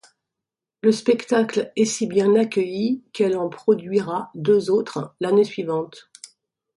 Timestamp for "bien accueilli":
2.07-3.03